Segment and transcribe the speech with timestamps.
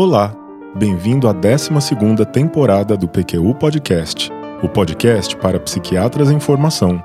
[0.00, 0.32] Olá,
[0.76, 4.30] bem-vindo à 12ª temporada do PQU Podcast,
[4.62, 7.02] o podcast para psiquiatras em formação.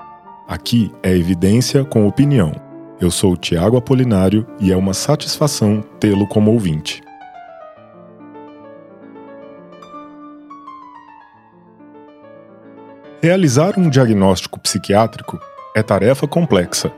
[0.48, 2.52] Aqui é evidência com opinião.
[3.02, 7.02] Eu sou Tiago Apolinário e é uma satisfação tê-lo como ouvinte.
[13.24, 15.40] Realizar um diagnóstico psiquiátrico
[15.76, 16.94] é tarefa complexa.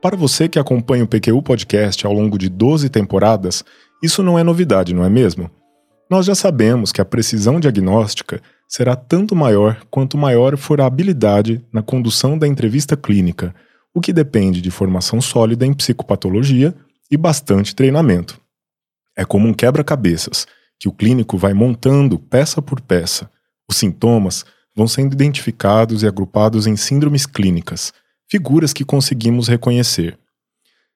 [0.00, 3.62] Para você que acompanha o PQU Podcast ao longo de 12 temporadas,
[4.04, 5.50] isso não é novidade, não é mesmo?
[6.10, 11.64] Nós já sabemos que a precisão diagnóstica será tanto maior quanto maior for a habilidade
[11.72, 13.54] na condução da entrevista clínica,
[13.94, 16.74] o que depende de formação sólida em psicopatologia
[17.10, 18.38] e bastante treinamento.
[19.16, 20.46] É como um quebra-cabeças,
[20.78, 23.30] que o clínico vai montando peça por peça.
[23.66, 24.44] Os sintomas
[24.76, 27.92] vão sendo identificados e agrupados em síndromes clínicas,
[28.30, 30.18] figuras que conseguimos reconhecer.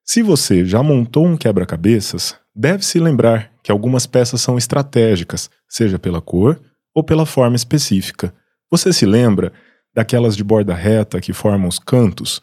[0.05, 6.21] Se você já montou um quebra-cabeças, deve-se lembrar que algumas peças são estratégicas, seja pela
[6.21, 6.61] cor
[6.93, 8.35] ou pela forma específica.
[8.69, 9.53] Você se lembra
[9.95, 12.43] daquelas de borda reta que formam os cantos?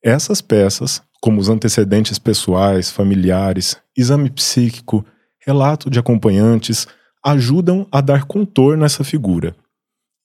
[0.00, 5.04] Essas peças, como os antecedentes pessoais, familiares, exame psíquico,
[5.44, 6.86] relato de acompanhantes,
[7.26, 9.56] ajudam a dar contorno a essa figura.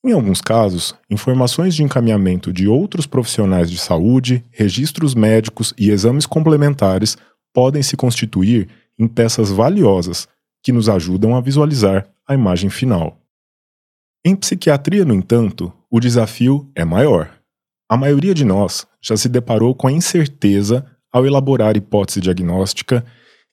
[0.05, 6.27] Em alguns casos, informações de encaminhamento de outros profissionais de saúde, registros médicos e exames
[6.27, 7.17] complementares
[7.51, 10.27] podem se constituir em peças valiosas
[10.63, 13.19] que nos ajudam a visualizar a imagem final.
[14.25, 17.29] Em psiquiatria, no entanto, o desafio é maior.
[17.89, 23.05] A maioria de nós já se deparou com a incerteza ao elaborar hipótese diagnóstica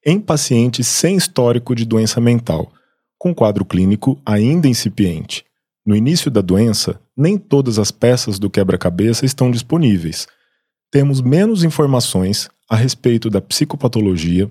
[0.07, 2.73] em pacientes sem histórico de doença mental,
[3.19, 5.45] com quadro clínico ainda incipiente
[5.85, 10.27] no início da doença, nem todas as peças do quebra-cabeça estão disponíveis.
[10.91, 14.51] Temos menos informações a respeito da psicopatologia,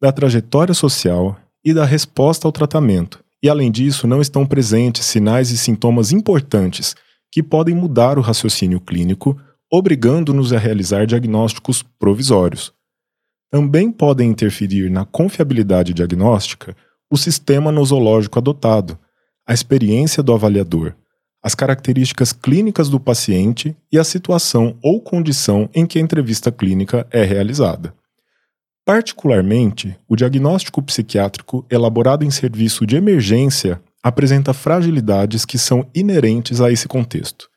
[0.00, 5.50] da trajetória social e da resposta ao tratamento, e além disso, não estão presentes sinais
[5.50, 6.94] e sintomas importantes
[7.32, 9.38] que podem mudar o raciocínio clínico,
[9.70, 12.72] obrigando-nos a realizar diagnósticos provisórios.
[13.50, 16.76] Também podem interferir na confiabilidade diagnóstica
[17.10, 18.98] o sistema nosológico adotado
[19.46, 20.94] a experiência do avaliador,
[21.42, 27.06] as características clínicas do paciente e a situação ou condição em que a entrevista clínica
[27.10, 27.92] é realizada.
[28.90, 36.72] Particularmente, o diagnóstico psiquiátrico elaborado em serviço de emergência apresenta fragilidades que são inerentes a
[36.72, 37.48] esse contexto.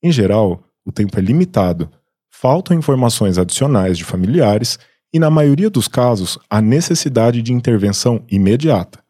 [0.00, 1.90] Em geral, o tempo é limitado,
[2.30, 4.78] faltam informações adicionais de familiares
[5.12, 9.00] e, na maioria dos casos, há necessidade de intervenção imediata.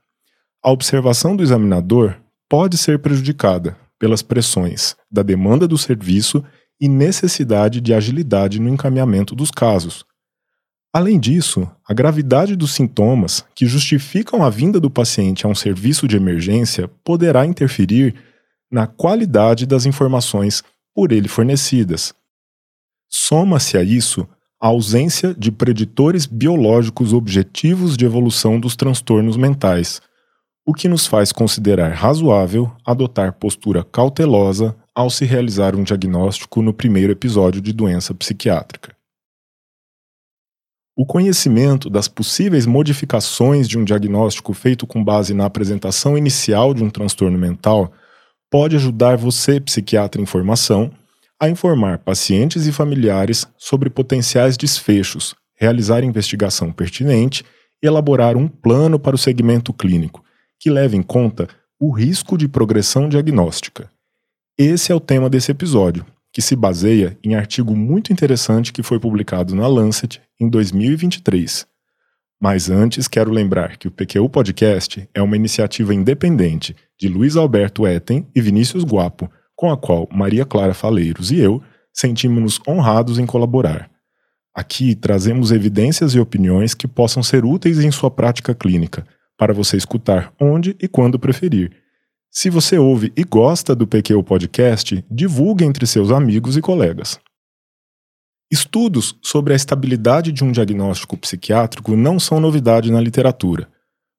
[0.64, 2.16] A observação do examinador
[2.48, 6.42] pode ser prejudicada pelas pressões da demanda do serviço
[6.80, 10.07] e necessidade de agilidade no encaminhamento dos casos.
[10.92, 16.08] Além disso, a gravidade dos sintomas que justificam a vinda do paciente a um serviço
[16.08, 18.14] de emergência poderá interferir
[18.70, 20.62] na qualidade das informações
[20.94, 22.14] por ele fornecidas.
[23.08, 24.26] Soma-se a isso
[24.60, 30.00] a ausência de preditores biológicos objetivos de evolução dos transtornos mentais,
[30.66, 36.74] o que nos faz considerar razoável adotar postura cautelosa ao se realizar um diagnóstico no
[36.74, 38.97] primeiro episódio de doença psiquiátrica.
[41.00, 46.82] O conhecimento das possíveis modificações de um diagnóstico feito com base na apresentação inicial de
[46.82, 47.92] um transtorno mental
[48.50, 50.90] pode ajudar você, psiquiatra em formação,
[51.40, 57.44] a informar pacientes e familiares sobre potenciais desfechos, realizar investigação pertinente
[57.80, 60.24] e elaborar um plano para o segmento clínico,
[60.58, 61.46] que leve em conta
[61.78, 63.88] o risco de progressão diagnóstica.
[64.58, 68.98] Esse é o tema desse episódio, que se baseia em artigo muito interessante que foi
[68.98, 71.66] publicado na Lancet em 2023.
[72.40, 77.86] Mas antes, quero lembrar que o PQU Podcast é uma iniciativa independente de Luiz Alberto
[77.86, 83.26] Etten e Vinícius Guapo, com a qual Maria Clara Faleiros e eu sentimos-nos honrados em
[83.26, 83.90] colaborar.
[84.54, 89.06] Aqui trazemos evidências e opiniões que possam ser úteis em sua prática clínica–
[89.38, 91.70] para você escutar onde e quando preferir.
[92.40, 97.18] Se você ouve e gosta do PQ Podcast, divulgue entre seus amigos e colegas.
[98.48, 103.68] Estudos sobre a estabilidade de um diagnóstico psiquiátrico não são novidade na literatura.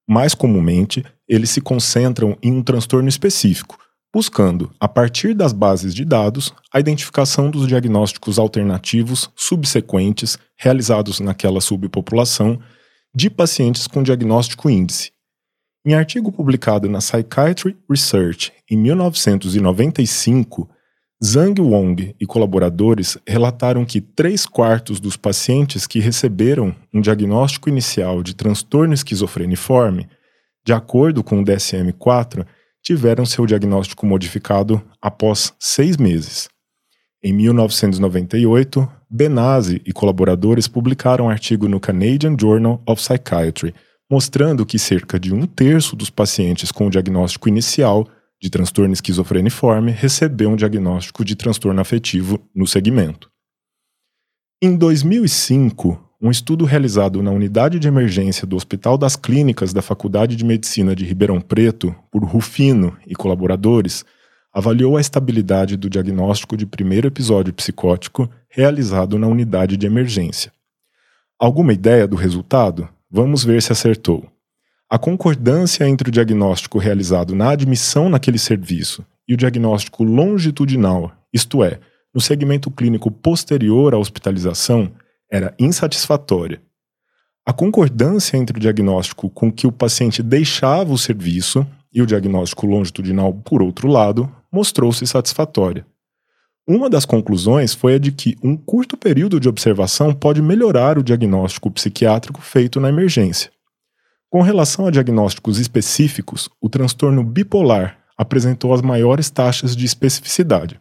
[0.05, 3.77] Mais comumente, eles se concentram em um transtorno específico,
[4.13, 11.61] buscando, a partir das bases de dados, a identificação dos diagnósticos alternativos subsequentes realizados naquela
[11.61, 12.59] subpopulação
[13.15, 15.17] de pacientes com diagnóstico índice.
[15.85, 20.69] Em artigo publicado na Psychiatry Research em 1995,
[21.23, 28.21] Zhang Wong e colaboradores relataram que três quartos dos pacientes que receberam um diagnóstico inicial
[28.23, 30.07] de transtorno esquizofreniforme
[30.69, 32.45] de acordo com o DSM-4,
[32.81, 36.47] tiveram seu diagnóstico modificado após seis meses.
[37.23, 43.73] Em 1998, Benazzi e colaboradores publicaram um artigo no Canadian Journal of Psychiatry,
[44.09, 48.07] mostrando que cerca de um terço dos pacientes com o diagnóstico inicial
[48.41, 53.29] de transtorno esquizofreniforme recebeu um diagnóstico de transtorno afetivo no segmento.
[54.61, 60.35] Em 2005, um estudo realizado na unidade de emergência do Hospital das Clínicas da Faculdade
[60.35, 64.03] de Medicina de Ribeirão Preto, por Rufino e colaboradores,
[64.51, 70.51] avaliou a estabilidade do diagnóstico de primeiro episódio psicótico realizado na unidade de emergência.
[71.39, 72.89] Alguma ideia do resultado?
[73.11, 74.29] Vamos ver se acertou.
[74.87, 81.63] A concordância entre o diagnóstico realizado na admissão naquele serviço e o diagnóstico longitudinal, isto
[81.63, 81.79] é,
[82.13, 84.91] no segmento clínico posterior à hospitalização,
[85.31, 86.61] era insatisfatória.
[87.45, 92.67] A concordância entre o diagnóstico com que o paciente deixava o serviço e o diagnóstico
[92.67, 95.83] longitudinal, por outro lado, mostrou-se satisfatória.
[96.71, 101.03] Uma das conclusões foi a de que um curto período de observação pode melhorar o
[101.03, 103.51] diagnóstico psiquiátrico feito na emergência.
[104.29, 110.79] Com relação a diagnósticos específicos, o transtorno bipolar apresentou as maiores taxas de especificidade.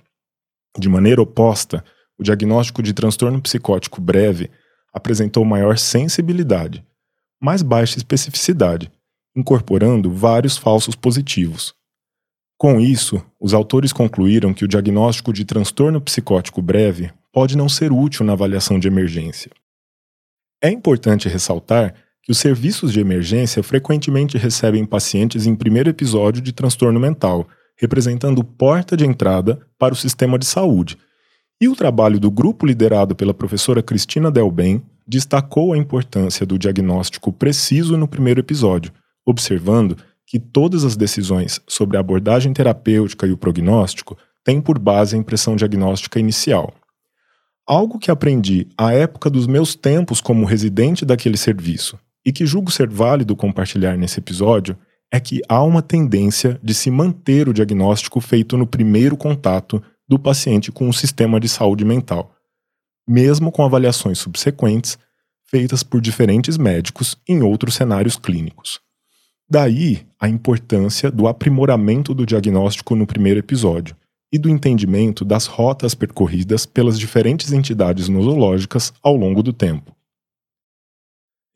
[0.79, 1.82] De maneira oposta,
[2.19, 4.50] o diagnóstico de transtorno psicótico breve
[4.93, 6.85] apresentou maior sensibilidade,
[7.40, 8.93] mais baixa especificidade,
[9.35, 11.78] incorporando vários falsos positivos.
[12.59, 17.93] Com isso, os autores concluíram que o diagnóstico de transtorno psicótico breve pode não ser
[17.93, 19.53] útil na avaliação de emergência.
[20.61, 26.53] É importante ressaltar que os serviços de emergência frequentemente recebem pacientes em primeiro episódio de
[26.53, 27.47] transtorno mental,
[27.77, 30.99] representando porta de entrada para o sistema de saúde,
[31.61, 37.33] e o trabalho do grupo liderado pela professora Cristina Delben destacou a importância do diagnóstico
[37.33, 38.93] preciso no primeiro episódio,
[39.25, 39.97] observando
[40.29, 44.15] que todas as decisões sobre a abordagem terapêutica e o prognóstico
[44.45, 46.75] têm por base a impressão diagnóstica inicial.
[47.67, 52.71] Algo que aprendi à época dos meus tempos como residente daquele serviço e que julgo
[52.71, 54.77] ser válido compartilhar nesse episódio
[55.11, 60.19] é que há uma tendência de se manter o diagnóstico feito no primeiro contato do
[60.19, 62.35] paciente com o sistema de saúde mental,
[63.09, 64.99] mesmo com avaliações subsequentes
[65.47, 68.87] feitas por diferentes médicos em outros cenários clínicos.
[69.50, 73.97] Daí a importância do aprimoramento do diagnóstico no primeiro episódio
[74.31, 79.97] e do entendimento das rotas percorridas pelas diferentes entidades nosológicas ao longo do tempo.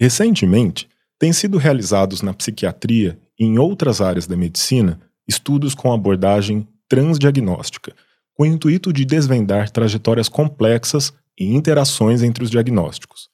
[0.00, 4.99] Recentemente, têm sido realizados na psiquiatria e em outras áreas da medicina
[5.29, 7.94] estudos com abordagem transdiagnóstica,
[8.35, 13.29] com o intuito de desvendar trajetórias complexas e interações entre os diagnósticos.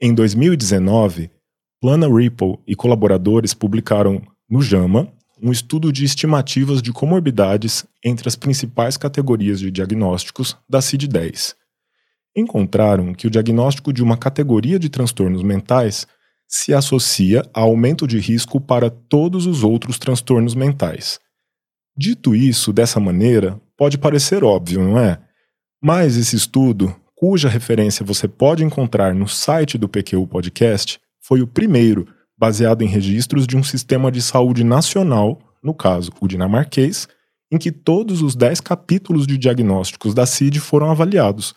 [0.00, 1.30] Em 2019,
[1.82, 5.12] Plana Ripple e colaboradores publicaram no JAMA
[5.42, 11.56] um estudo de estimativas de comorbidades entre as principais categorias de diagnósticos da CID-10.
[12.36, 16.06] Encontraram que o diagnóstico de uma categoria de transtornos mentais
[16.46, 21.18] se associa a aumento de risco para todos os outros transtornos mentais.
[21.96, 25.20] Dito isso dessa maneira, pode parecer óbvio, não é?
[25.82, 31.00] Mas esse estudo, cuja referência você pode encontrar no site do PQ Podcast,
[31.32, 36.28] foi o primeiro baseado em registros de um sistema de saúde nacional, no caso, o
[36.28, 37.08] dinamarquês,
[37.50, 41.54] em que todos os 10 capítulos de diagnósticos da CID foram avaliados,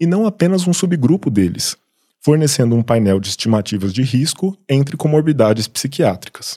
[0.00, 1.76] e não apenas um subgrupo deles,
[2.24, 6.56] fornecendo um painel de estimativas de risco entre comorbidades psiquiátricas.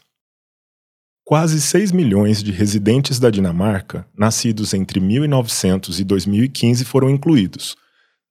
[1.26, 7.76] Quase 6 milhões de residentes da Dinamarca, nascidos entre 1900 e 2015, foram incluídos,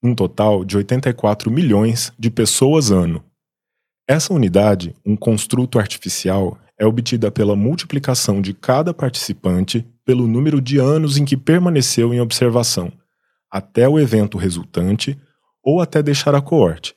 [0.01, 3.23] um total de 84 milhões de pessoas ano.
[4.07, 10.77] Essa unidade, um construto artificial, é obtida pela multiplicação de cada participante pelo número de
[10.77, 12.91] anos em que permaneceu em observação,
[13.51, 15.19] até o evento resultante
[15.63, 16.93] ou até deixar a coorte,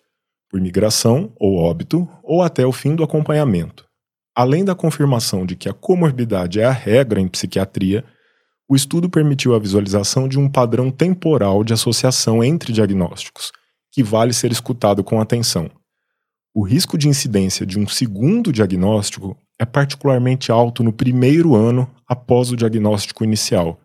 [0.51, 3.87] por migração ou óbito ou até o fim do acompanhamento.
[4.37, 8.05] Além da confirmação de que a comorbidade é a regra em psiquiatria,
[8.69, 13.51] o estudo permitiu a visualização de um padrão temporal de associação entre diagnósticos,
[13.91, 15.71] que vale ser escutado com atenção.
[16.59, 22.51] O risco de incidência de um segundo diagnóstico é particularmente alto no primeiro ano após
[22.51, 23.79] o diagnóstico inicial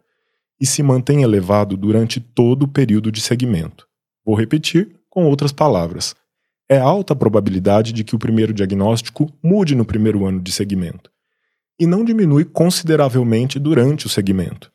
[0.60, 3.88] e se mantém elevado durante todo o período de seguimento.
[4.26, 6.16] Vou repetir com outras palavras
[6.68, 11.12] é alta a probabilidade de que o primeiro diagnóstico mude no primeiro ano de segmento
[11.80, 14.72] e não diminui consideravelmente durante o segmento.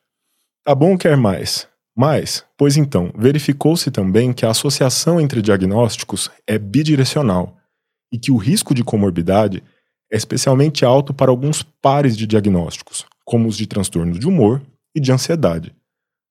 [0.64, 1.66] Tá bom quer mais?
[1.96, 7.57] Mais, pois então, verificou-se também que a associação entre diagnósticos é bidirecional
[8.12, 9.62] e que o risco de comorbidade
[10.10, 14.62] é especialmente alto para alguns pares de diagnósticos, como os de transtorno de humor
[14.94, 15.74] e de ansiedade.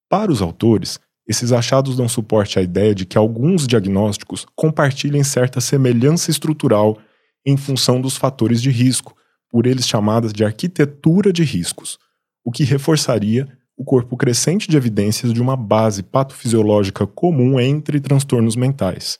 [0.10, 5.60] Para os autores, esses achados dão suporte à ideia de que alguns diagnósticos compartilhem certa
[5.60, 6.98] semelhança estrutural
[7.46, 9.16] em função dos fatores de risco,
[9.50, 11.98] por eles chamadas de arquitetura de riscos,
[12.44, 18.56] o que reforçaria o corpo crescente de evidências de uma base patofisiológica comum entre transtornos
[18.56, 19.18] mentais.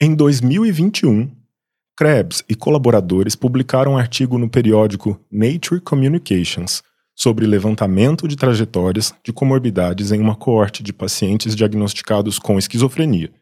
[0.00, 1.30] Em 2021,
[1.98, 6.80] Krebs e colaboradores publicaram um artigo no periódico Nature Communications
[7.12, 13.32] sobre levantamento de trajetórias de comorbidades em uma coorte de pacientes diagnosticados com esquizofrenia.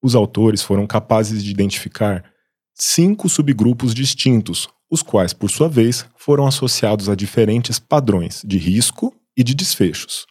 [0.00, 2.24] Os autores foram capazes de identificar
[2.72, 9.12] cinco subgrupos distintos, os quais, por sua vez, foram associados a diferentes padrões de risco
[9.36, 10.24] e de desfechos.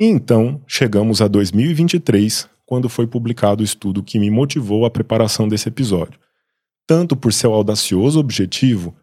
[0.00, 5.46] E então chegamos a 2023, quando foi publicado o estudo que me motivou à preparação
[5.46, 6.18] desse episódio,
[6.88, 8.96] tanto por seu audacioso objetivo,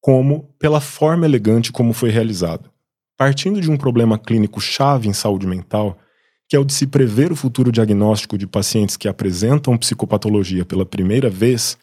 [0.00, 2.70] como pela forma elegante como foi realizado.
[3.14, 5.98] Partindo de um problema clínico chave em saúde mental,
[6.48, 10.86] que é o de se prever o futuro diagnóstico de pacientes que apresentam psicopatologia pela
[10.86, 11.76] primeira vez,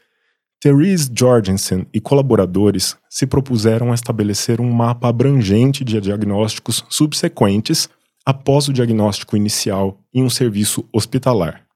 [0.60, 7.88] Therese Jorgensen e colaboradores se propuseram a estabelecer um mapa abrangente de diagnósticos subsequentes
[8.26, 11.67] após o diagnóstico inicial em um serviço hospitalar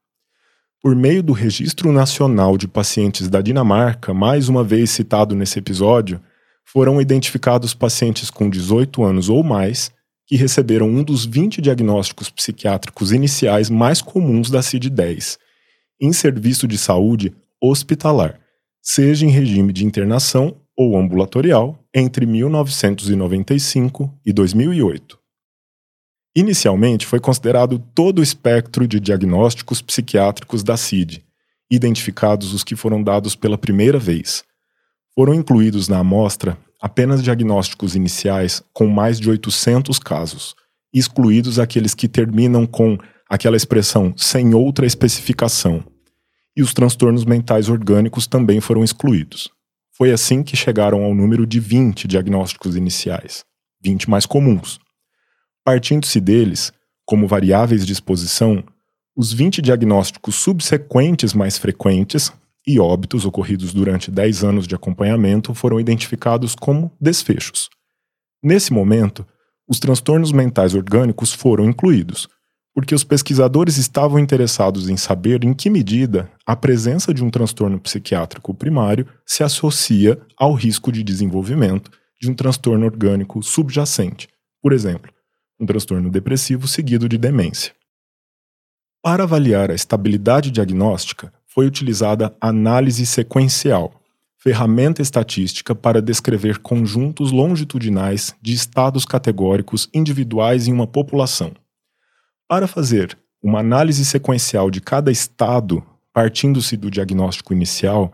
[0.82, 6.20] por meio do Registro Nacional de Pacientes da Dinamarca, mais uma vez citado nesse episódio,
[6.64, 9.92] foram identificados pacientes com 18 anos ou mais
[10.26, 15.38] que receberam um dos 20 diagnósticos psiquiátricos iniciais mais comuns da CID-10,
[16.00, 18.40] em serviço de saúde hospitalar,
[18.82, 25.21] seja em regime de internação ou ambulatorial, entre 1995 e 2008.
[26.34, 31.22] Inicialmente foi considerado todo o espectro de diagnósticos psiquiátricos da CID,
[31.70, 34.42] identificados os que foram dados pela primeira vez.
[35.14, 40.54] Foram incluídos na amostra apenas diagnósticos iniciais com mais de 800 casos,
[40.92, 42.98] excluídos aqueles que terminam com
[43.28, 45.84] aquela expressão sem outra especificação.
[46.56, 49.50] E os transtornos mentais orgânicos também foram excluídos.
[49.96, 53.44] Foi assim que chegaram ao número de 20 diagnósticos iniciais,
[53.82, 54.78] 20 mais comuns,
[55.64, 56.72] Partindo-se deles,
[57.04, 58.64] como variáveis de exposição,
[59.16, 62.32] os 20 diagnósticos subsequentes mais frequentes
[62.66, 67.68] e óbitos ocorridos durante 10 anos de acompanhamento foram identificados como desfechos.
[68.42, 69.26] Nesse momento,
[69.68, 72.28] os transtornos mentais orgânicos foram incluídos,
[72.74, 77.78] porque os pesquisadores estavam interessados em saber em que medida a presença de um transtorno
[77.78, 81.90] psiquiátrico primário se associa ao risco de desenvolvimento
[82.20, 84.28] de um transtorno orgânico subjacente.
[84.62, 85.12] Por exemplo,
[85.62, 87.72] um transtorno depressivo seguido de demência.
[89.00, 93.94] Para avaliar a estabilidade diagnóstica, foi utilizada análise sequencial,
[94.36, 101.52] ferramenta estatística para descrever conjuntos longitudinais de estados categóricos individuais em uma população.
[102.48, 108.12] Para fazer uma análise sequencial de cada estado, partindo-se do diagnóstico inicial,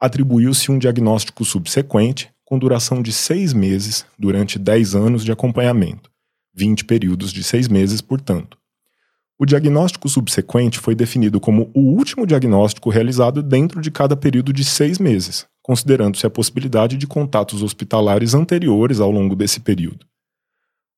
[0.00, 6.10] atribuiu-se um diagnóstico subsequente, com duração de seis meses durante dez anos de acompanhamento,
[6.56, 8.56] 20 períodos de seis meses, portanto.
[9.38, 14.64] O diagnóstico subsequente foi definido como o último diagnóstico realizado dentro de cada período de
[14.64, 20.06] seis meses, considerando-se a possibilidade de contatos hospitalares anteriores ao longo desse período.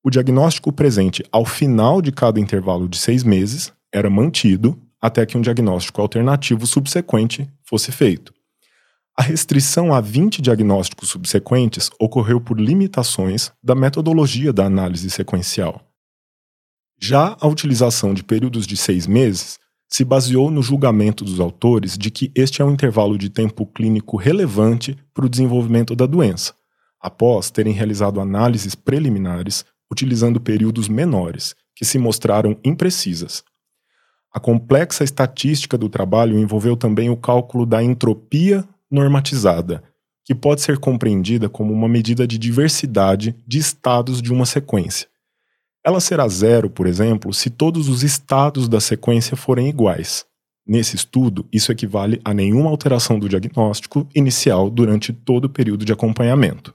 [0.04, 5.36] O diagnóstico presente ao final de cada intervalo de seis meses era mantido até que
[5.36, 8.32] um diagnóstico alternativo subsequente fosse feito.
[9.18, 15.82] A restrição a 20 diagnósticos subsequentes ocorreu por limitações da metodologia da análise sequencial.
[17.00, 19.58] Já a utilização de períodos de seis meses
[19.88, 24.16] se baseou no julgamento dos autores de que este é um intervalo de tempo clínico
[24.16, 26.54] relevante para o desenvolvimento da doença,
[27.00, 33.42] após terem realizado análises preliminares utilizando períodos menores, que se mostraram imprecisas.
[34.32, 39.82] A complexa estatística do trabalho envolveu também o cálculo da entropia normatizada,
[40.24, 45.06] que pode ser compreendida como uma medida de diversidade de estados de uma sequência.
[45.84, 50.26] Ela será zero, por exemplo, se todos os estados da sequência forem iguais.
[50.66, 55.94] Nesse estudo, isso equivale a nenhuma alteração do diagnóstico inicial durante todo o período de
[55.94, 56.74] acompanhamento.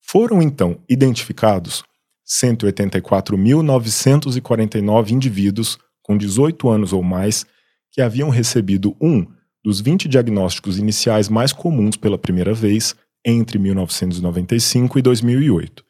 [0.00, 1.82] Foram então identificados
[2.24, 7.44] 184.949 indivíduos com 18 anos ou mais
[7.90, 9.26] que haviam recebido um
[9.64, 15.84] dos 20 diagnósticos iniciais mais comuns pela primeira vez entre 1995 e 2008,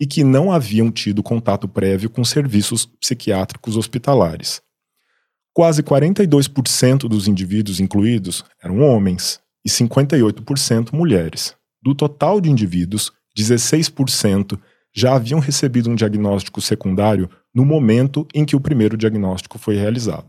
[0.00, 4.62] e que não haviam tido contato prévio com serviços psiquiátricos hospitalares.
[5.52, 11.54] Quase 42% dos indivíduos incluídos eram homens, e 58% mulheres.
[11.82, 14.58] Do total de indivíduos, 16%
[14.92, 20.26] já haviam recebido um diagnóstico secundário no momento em que o primeiro diagnóstico foi realizado.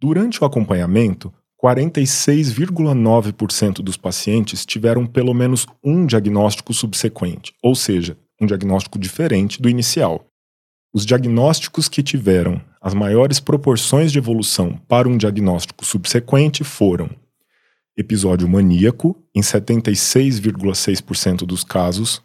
[0.00, 8.46] Durante o acompanhamento, 46,9% dos pacientes tiveram pelo menos um diagnóstico subsequente, ou seja, um
[8.46, 10.26] diagnóstico diferente do inicial.
[10.92, 17.08] Os diagnósticos que tiveram as maiores proporções de evolução para um diagnóstico subsequente foram
[17.96, 22.20] episódio maníaco, em 76,6% dos casos,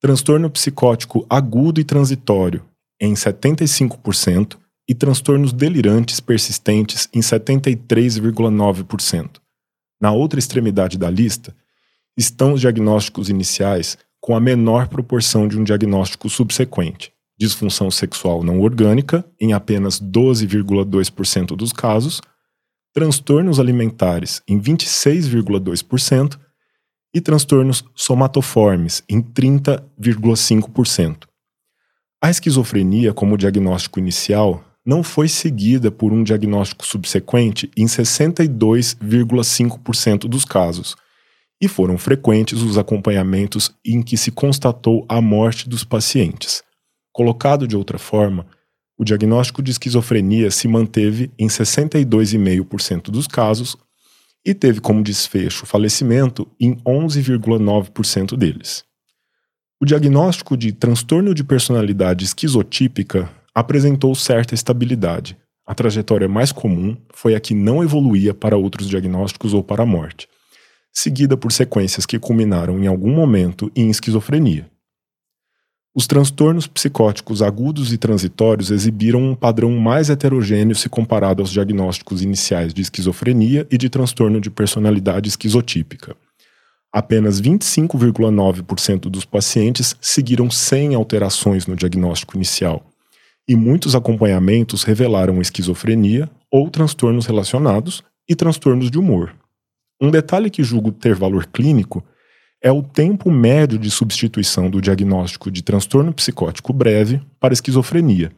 [0.00, 2.64] transtorno psicótico agudo e transitório,
[3.00, 4.56] em 75%,
[4.88, 9.40] e transtornos delirantes persistentes em 73,9%.
[10.00, 11.54] Na outra extremidade da lista
[12.16, 17.12] estão os diagnósticos iniciais com a menor proporção de um diagnóstico subsequente.
[17.38, 22.20] Disfunção sexual não orgânica, em apenas 12,2% dos casos,
[22.92, 26.36] transtornos alimentares, em 26,2%,
[27.14, 31.28] e transtornos somatoformes, em 30,5%.
[32.22, 40.44] A esquizofrenia, como diagnóstico inicial, não foi seguida por um diagnóstico subsequente em 62,5% dos
[40.44, 40.94] casos,
[41.60, 46.62] e foram frequentes os acompanhamentos em que se constatou a morte dos pacientes.
[47.12, 48.46] Colocado de outra forma,
[48.96, 53.76] o diagnóstico de esquizofrenia se manteve em 62,5% dos casos
[54.44, 58.84] e teve como desfecho falecimento em 11,9% deles.
[59.80, 65.36] O diagnóstico de transtorno de personalidade esquizotípica apresentou certa estabilidade.
[65.66, 69.86] A trajetória mais comum foi a que não evoluía para outros diagnósticos ou para a
[69.86, 70.28] morte,
[70.92, 74.70] seguida por sequências que culminaram em algum momento em esquizofrenia.
[75.92, 82.22] Os transtornos psicóticos agudos e transitórios exibiram um padrão mais heterogêneo se comparado aos diagnósticos
[82.22, 86.14] iniciais de esquizofrenia e de transtorno de personalidade esquizotípica.
[86.92, 92.86] Apenas 25,9% dos pacientes seguiram sem alterações no diagnóstico inicial,
[93.48, 99.34] e muitos acompanhamentos revelaram esquizofrenia ou transtornos relacionados e transtornos de humor.
[100.00, 102.04] Um detalhe que julgo ter valor clínico
[102.62, 108.32] é o tempo médio de substituição do diagnóstico de transtorno psicótico breve para esquizofrenia.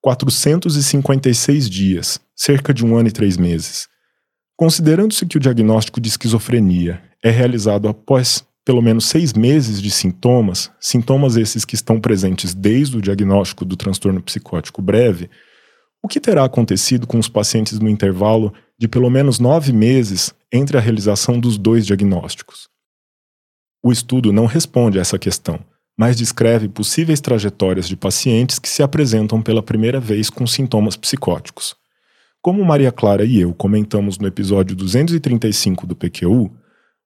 [0.00, 3.88] 456 dias, cerca de um ano e três meses.
[4.56, 10.72] Considerando-se que o diagnóstico de esquizofrenia é realizado após pelo menos seis meses de sintomas,
[10.80, 15.30] sintomas esses que estão presentes desde o diagnóstico do transtorno psicótico breve,
[16.02, 20.76] o que terá acontecido com os pacientes no intervalo de pelo menos nove meses entre
[20.76, 22.68] a realização dos dois diagnósticos?
[23.80, 25.60] O estudo não responde a essa questão,
[25.96, 31.76] mas descreve possíveis trajetórias de pacientes que se apresentam pela primeira vez com sintomas psicóticos.
[32.42, 36.50] Como Maria Clara e eu comentamos no episódio 235 do PQU,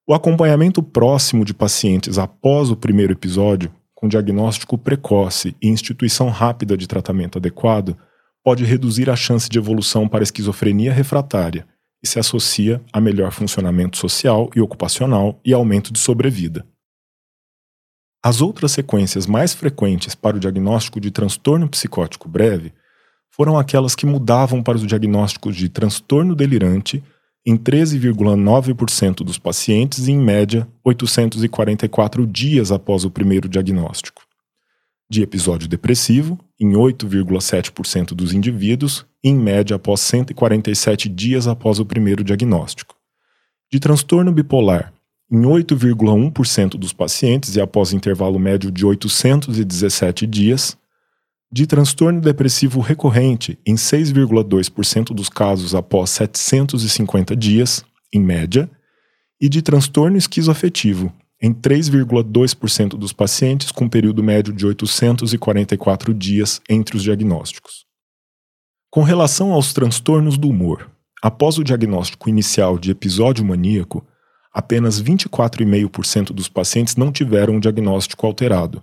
[0.06, 6.76] o acompanhamento próximo de pacientes após o primeiro episódio, com diagnóstico precoce e instituição rápida
[6.76, 7.96] de tratamento adequado,
[8.42, 11.66] pode reduzir a chance de evolução para esquizofrenia refratária
[12.02, 16.66] e se associa a melhor funcionamento social e ocupacional e aumento de sobrevida.
[18.22, 22.72] As outras sequências mais frequentes para o diagnóstico de transtorno psicótico breve
[23.30, 27.02] foram aquelas que mudavam para os diagnósticos de transtorno delirante
[27.46, 34.22] em 13,9% dos pacientes e, em média, 844 dias após o primeiro diagnóstico.
[35.08, 41.86] De episódio depressivo, em 8,7% dos indivíduos, e, em média após 147 dias após o
[41.86, 42.94] primeiro diagnóstico.
[43.72, 44.92] De transtorno bipolar,
[45.30, 50.76] em 8,1% dos pacientes e após intervalo médio de 817 dias,
[51.52, 58.70] de transtorno depressivo recorrente em 6,2% dos casos após 750 dias, em média,
[59.40, 66.96] e de transtorno esquizoafetivo em 3,2% dos pacientes com período médio de 844 dias entre
[66.96, 67.86] os diagnósticos.
[68.90, 70.90] Com relação aos transtornos do humor,
[71.22, 74.06] após o diagnóstico inicial de episódio maníaco,
[74.52, 78.82] apenas 24,5% dos pacientes não tiveram um diagnóstico alterado,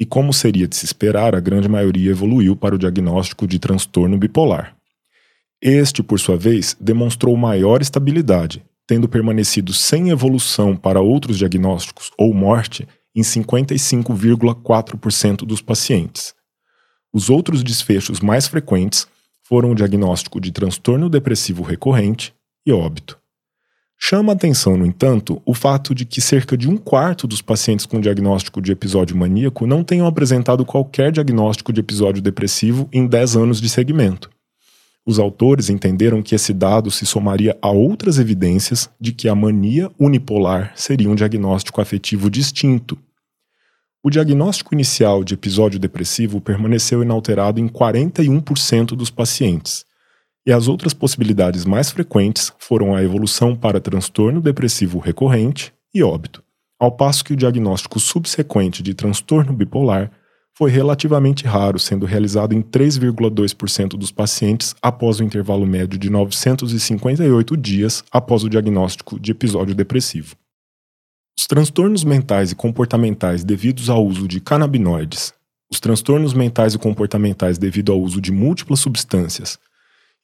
[0.00, 4.16] e como seria de se esperar, a grande maioria evoluiu para o diagnóstico de transtorno
[4.16, 4.74] bipolar.
[5.60, 12.32] Este, por sua vez, demonstrou maior estabilidade, tendo permanecido sem evolução para outros diagnósticos ou
[12.32, 16.34] morte em 55,4% dos pacientes.
[17.12, 19.06] Os outros desfechos mais frequentes
[19.42, 22.32] foram o diagnóstico de transtorno depressivo recorrente
[22.64, 23.19] e óbito.
[24.02, 28.00] Chama atenção, no entanto, o fato de que cerca de um quarto dos pacientes com
[28.00, 33.60] diagnóstico de episódio maníaco não tenham apresentado qualquer diagnóstico de episódio depressivo em 10 anos
[33.60, 34.30] de segmento.
[35.04, 39.90] Os autores entenderam que esse dado se somaria a outras evidências de que a mania
[39.98, 42.98] unipolar seria um diagnóstico afetivo distinto.
[44.02, 49.84] O diagnóstico inicial de episódio depressivo permaneceu inalterado em 41% dos pacientes,
[50.46, 56.42] e as outras possibilidades mais frequentes foram a evolução para transtorno depressivo recorrente e óbito,
[56.78, 60.10] ao passo que o diagnóstico subsequente de transtorno bipolar
[60.56, 67.56] foi relativamente raro, sendo realizado em 3,2% dos pacientes após o intervalo médio de 958
[67.56, 70.36] dias após o diagnóstico de episódio depressivo.
[71.38, 75.32] Os transtornos mentais e comportamentais devidos ao uso de canabinoides,
[75.72, 79.58] os transtornos mentais e comportamentais devido ao uso de múltiplas substâncias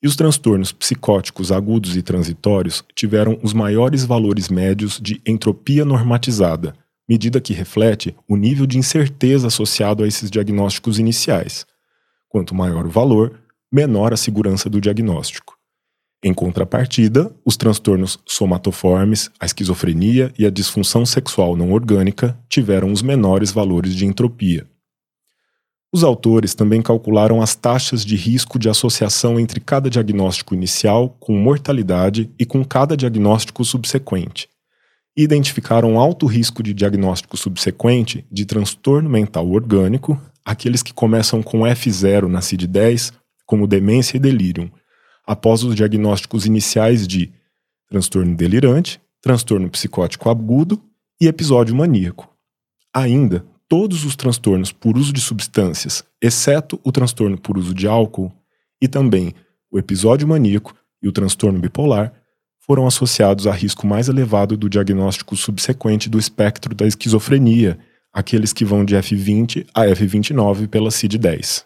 [0.02, 6.74] e os transtornos psicóticos agudos e transitórios tiveram os maiores valores médios de entropia normatizada,
[7.08, 11.66] medida que reflete o nível de incerteza associado a esses diagnósticos iniciais.
[12.28, 13.40] Quanto maior o valor,
[13.72, 15.56] menor a segurança do diagnóstico.
[16.22, 23.02] Em contrapartida, os transtornos somatoformes, a esquizofrenia e a disfunção sexual não orgânica tiveram os
[23.02, 24.66] menores valores de entropia.
[25.96, 31.32] Os autores também calcularam as taxas de risco de associação entre cada diagnóstico inicial com
[31.32, 34.46] mortalidade e com cada diagnóstico subsequente
[35.16, 42.26] identificaram alto risco de diagnóstico subsequente de transtorno mental orgânico, aqueles que começam com F0
[42.26, 43.14] na CID-10,
[43.46, 44.70] como demência e delírio,
[45.26, 47.32] após os diagnósticos iniciais de
[47.88, 50.78] transtorno delirante, transtorno psicótico agudo
[51.18, 52.28] e episódio maníaco.
[52.92, 58.32] Ainda, todos os transtornos por uso de substâncias, exceto o transtorno por uso de álcool,
[58.80, 59.34] e também
[59.70, 62.12] o episódio maníaco e o transtorno bipolar,
[62.60, 67.78] foram associados a risco mais elevado do diagnóstico subsequente do espectro da esquizofrenia,
[68.12, 71.64] aqueles que vão de F20 a F29 pela CID-10.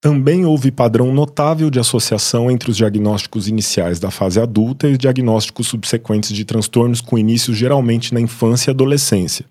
[0.00, 4.98] Também houve padrão notável de associação entre os diagnósticos iniciais da fase adulta e os
[4.98, 9.46] diagnósticos subsequentes de transtornos com início geralmente na infância e adolescência.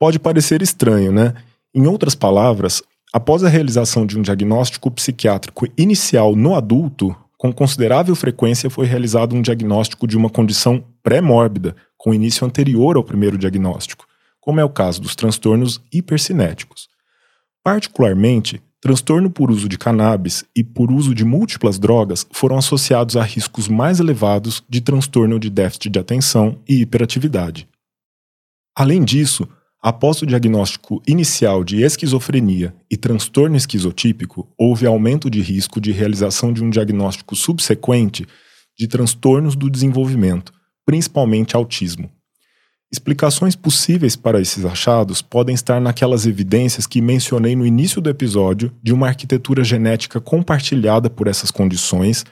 [0.00, 1.34] Pode parecer estranho, né?
[1.74, 2.82] Em outras palavras,
[3.12, 9.36] após a realização de um diagnóstico psiquiátrico inicial no adulto, com considerável frequência foi realizado
[9.36, 14.06] um diagnóstico de uma condição pré-mórbida, com início anterior ao primeiro diagnóstico,
[14.40, 16.88] como é o caso dos transtornos hipercinéticos.
[17.62, 23.22] Particularmente, transtorno por uso de cannabis e por uso de múltiplas drogas foram associados a
[23.22, 27.68] riscos mais elevados de transtorno de déficit de atenção e hiperatividade.
[28.74, 29.46] Além disso,
[29.82, 36.52] Após o diagnóstico inicial de esquizofrenia e transtorno esquizotípico, houve aumento de risco de realização
[36.52, 38.26] de um diagnóstico subsequente
[38.78, 40.52] de transtornos do desenvolvimento,
[40.84, 42.10] principalmente autismo.
[42.92, 48.70] Explicações possíveis para esses achados podem estar naquelas evidências que mencionei no início do episódio
[48.82, 52.26] de uma arquitetura genética compartilhada por essas condições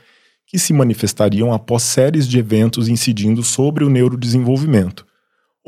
[0.46, 5.07] que se manifestariam após séries de eventos incidindo sobre o neurodesenvolvimento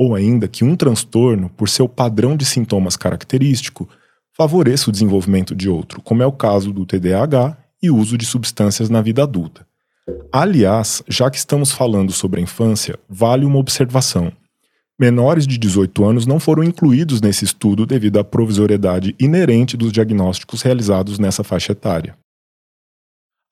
[0.01, 3.87] ou ainda que um transtorno, por seu padrão de sintomas característico,
[4.35, 8.89] favoreça o desenvolvimento de outro, como é o caso do TDAH e uso de substâncias
[8.89, 9.67] na vida adulta.
[10.33, 14.33] Aliás, já que estamos falando sobre a infância, vale uma observação.
[14.99, 20.63] Menores de 18 anos não foram incluídos nesse estudo devido à provisoriedade inerente dos diagnósticos
[20.63, 22.17] realizados nessa faixa etária.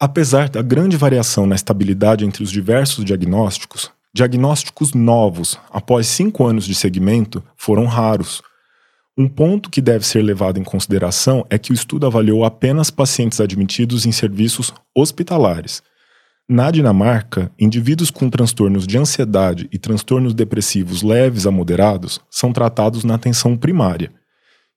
[0.01, 6.65] Apesar da grande variação na estabilidade entre os diversos diagnósticos, Diagnósticos novos após cinco anos
[6.65, 8.43] de segmento foram raros.
[9.17, 13.41] Um ponto que deve ser levado em consideração é que o estudo avaliou apenas pacientes
[13.41, 15.83] admitidos em serviços hospitalares.
[16.49, 23.05] Na Dinamarca, indivíduos com transtornos de ansiedade e transtornos depressivos leves a moderados são tratados
[23.05, 24.11] na atenção primária.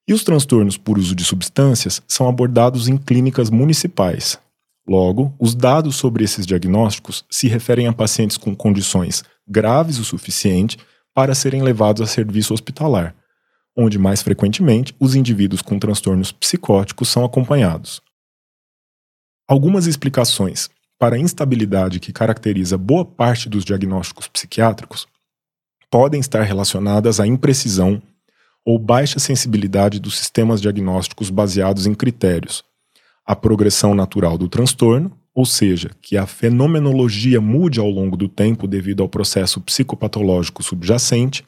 [0.05, 4.37] E os transtornos por uso de substâncias são abordados em clínicas municipais,
[4.87, 10.77] Logo, os dados sobre esses diagnósticos se referem a pacientes com condições graves o suficiente
[11.13, 13.15] para serem levados a serviço hospitalar,
[13.75, 18.01] onde mais frequentemente os indivíduos com transtornos psicóticos são acompanhados.
[19.47, 25.07] Algumas explicações para a instabilidade que caracteriza boa parte dos diagnósticos psiquiátricos
[25.89, 28.01] podem estar relacionadas à imprecisão
[28.65, 32.63] ou baixa sensibilidade dos sistemas diagnósticos baseados em critérios,
[33.31, 38.67] a progressão natural do transtorno, ou seja, que a fenomenologia mude ao longo do tempo
[38.67, 41.45] devido ao processo psicopatológico subjacente,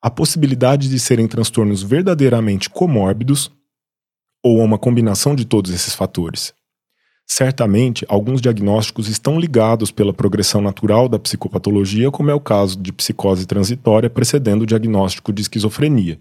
[0.00, 3.52] a possibilidade de serem transtornos verdadeiramente comórbidos
[4.42, 6.54] ou uma combinação de todos esses fatores.
[7.26, 12.90] Certamente, alguns diagnósticos estão ligados pela progressão natural da psicopatologia, como é o caso de
[12.90, 16.18] psicose transitória precedendo o diagnóstico de esquizofrenia.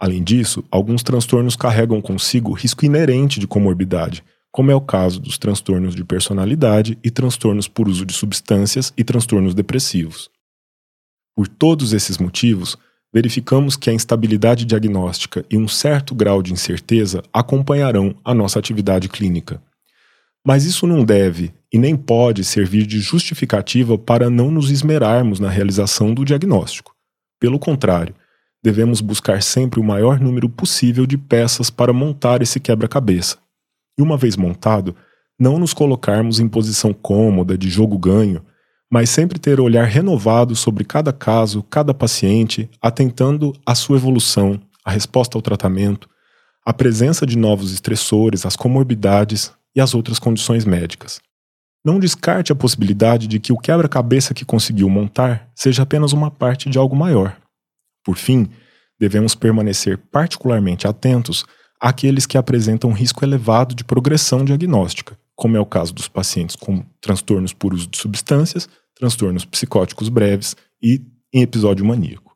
[0.00, 5.36] Além disso, alguns transtornos carregam consigo risco inerente de comorbidade, como é o caso dos
[5.36, 10.30] transtornos de personalidade e transtornos por uso de substâncias e transtornos depressivos.
[11.36, 12.78] Por todos esses motivos,
[13.12, 19.06] verificamos que a instabilidade diagnóstica e um certo grau de incerteza acompanharão a nossa atividade
[19.06, 19.62] clínica.
[20.44, 25.50] Mas isso não deve e nem pode servir de justificativa para não nos esmerarmos na
[25.50, 26.94] realização do diagnóstico.
[27.38, 28.14] Pelo contrário,
[28.62, 33.38] devemos buscar sempre o maior número possível de peças para montar esse quebra-cabeça.
[33.98, 34.94] E uma vez montado,
[35.38, 38.42] não nos colocarmos em posição cômoda de jogo ganho,
[38.90, 44.90] mas sempre ter olhar renovado sobre cada caso, cada paciente, atentando à sua evolução, a
[44.90, 46.08] resposta ao tratamento,
[46.66, 51.20] a presença de novos estressores, as comorbidades, e as outras condições médicas.
[51.84, 56.68] Não descarte a possibilidade de que o quebra-cabeça que conseguiu montar seja apenas uma parte
[56.68, 57.36] de algo maior.
[58.04, 58.48] Por fim,
[58.98, 61.44] devemos permanecer particularmente atentos
[61.80, 66.84] àqueles que apresentam risco elevado de progressão diagnóstica, como é o caso dos pacientes com
[67.00, 71.00] transtornos por uso de substâncias, transtornos psicóticos breves e
[71.32, 72.30] em episódio maníaco.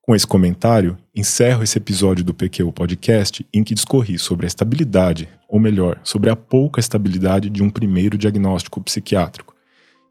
[0.00, 5.28] Com esse comentário, encerro esse episódio do PQ Podcast em que discorri sobre a estabilidade,
[5.48, 9.54] ou melhor, sobre a pouca estabilidade de um primeiro diagnóstico psiquiátrico,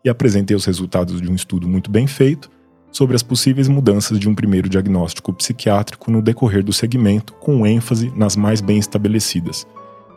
[0.04, 2.50] e apresentei os resultados de um estudo muito bem feito
[2.94, 8.14] sobre as possíveis mudanças de um primeiro diagnóstico psiquiátrico no decorrer do segmento, com ênfase
[8.16, 9.68] nas mais bem estabelecidas.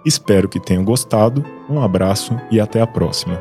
[0.05, 3.41] Espero que tenham gostado, um abraço e até a próxima.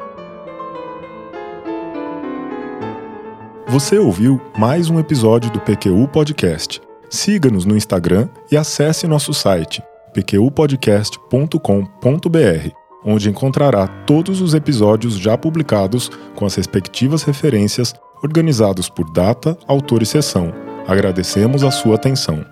[3.67, 6.82] Você ouviu mais um episódio do PQU Podcast.
[7.10, 12.69] Siga-nos no Instagram e acesse nosso site pqpodcast.com.br,
[13.04, 20.01] onde encontrará todos os episódios já publicados com as respectivas referências organizados por data, autor
[20.01, 20.54] e sessão.
[20.88, 22.45] Agradecemos a sua atenção.